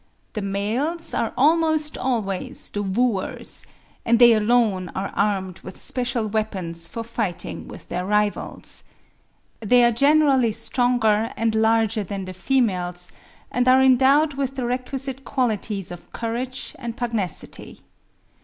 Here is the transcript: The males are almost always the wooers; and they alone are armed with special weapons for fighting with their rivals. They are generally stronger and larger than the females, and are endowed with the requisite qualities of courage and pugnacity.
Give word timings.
The 0.33 0.41
males 0.41 1.13
are 1.13 1.31
almost 1.37 1.95
always 1.95 2.71
the 2.71 2.81
wooers; 2.81 3.67
and 4.03 4.17
they 4.17 4.33
alone 4.33 4.89
are 4.95 5.09
armed 5.15 5.59
with 5.59 5.79
special 5.79 6.25
weapons 6.25 6.87
for 6.87 7.03
fighting 7.03 7.67
with 7.67 7.87
their 7.87 8.03
rivals. 8.03 8.83
They 9.59 9.83
are 9.83 9.91
generally 9.91 10.53
stronger 10.53 11.31
and 11.37 11.53
larger 11.53 12.03
than 12.03 12.25
the 12.25 12.33
females, 12.33 13.11
and 13.51 13.67
are 13.67 13.83
endowed 13.83 14.33
with 14.33 14.55
the 14.55 14.65
requisite 14.65 15.23
qualities 15.23 15.91
of 15.91 16.11
courage 16.13 16.75
and 16.79 16.97
pugnacity. 16.97 17.81